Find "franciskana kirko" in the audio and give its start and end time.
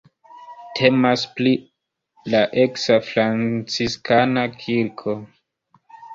3.11-5.17